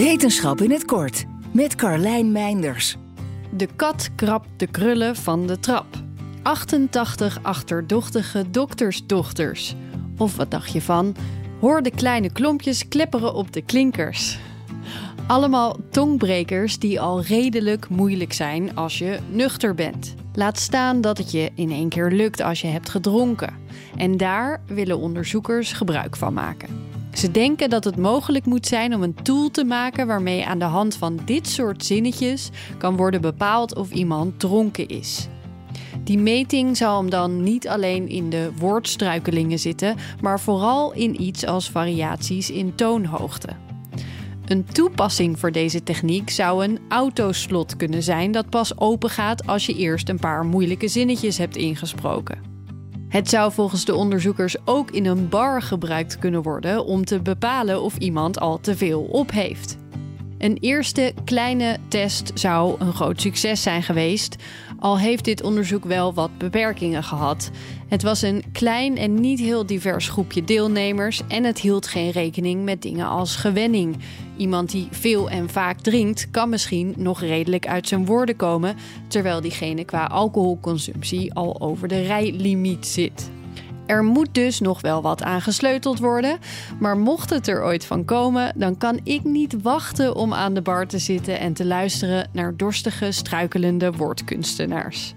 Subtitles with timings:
[0.00, 2.96] Wetenschap in het kort met Carlijn Meinders.
[3.50, 5.86] De kat krabt de krullen van de trap.
[6.42, 9.74] 88 achterdochtige doktersdochters.
[10.18, 11.16] Of wat dacht je van?
[11.58, 14.38] Hoor de kleine klompjes klepperen op de klinkers.
[15.26, 20.14] Allemaal tongbrekers die al redelijk moeilijk zijn als je nuchter bent.
[20.34, 23.54] Laat staan dat het je in één keer lukt als je hebt gedronken.
[23.96, 26.89] En daar willen onderzoekers gebruik van maken.
[27.12, 30.64] Ze denken dat het mogelijk moet zijn om een tool te maken waarmee aan de
[30.64, 35.28] hand van dit soort zinnetjes kan worden bepaald of iemand dronken is.
[36.04, 41.46] Die meting zal hem dan niet alleen in de woordstruikelingen zitten, maar vooral in iets
[41.46, 43.48] als variaties in toonhoogte.
[44.46, 49.74] Een toepassing voor deze techniek zou een autoslot kunnen zijn dat pas opengaat als je
[49.74, 52.38] eerst een paar moeilijke zinnetjes hebt ingesproken.
[53.10, 57.82] Het zou volgens de onderzoekers ook in een bar gebruikt kunnen worden om te bepalen
[57.82, 59.76] of iemand al te veel op heeft.
[60.40, 64.36] Een eerste kleine test zou een groot succes zijn geweest,
[64.78, 67.50] al heeft dit onderzoek wel wat beperkingen gehad.
[67.88, 72.64] Het was een klein en niet heel divers groepje deelnemers en het hield geen rekening
[72.64, 73.96] met dingen als gewenning.
[74.36, 78.76] Iemand die veel en vaak drinkt, kan misschien nog redelijk uit zijn woorden komen,
[79.08, 83.30] terwijl diegene qua alcoholconsumptie al over de rijlimiet zit.
[83.90, 86.38] Er moet dus nog wel wat aan gesleuteld worden.
[86.80, 90.62] Maar mocht het er ooit van komen, dan kan ik niet wachten om aan de
[90.62, 95.14] bar te zitten en te luisteren naar dorstige, struikelende woordkunstenaars.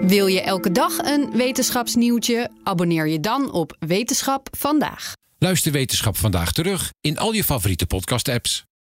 [0.00, 2.50] Wil je elke dag een wetenschapsnieuwtje?
[2.62, 5.12] Abonneer je dan op Wetenschap vandaag.
[5.38, 8.69] Luister Wetenschap vandaag terug in al je favoriete podcast-apps.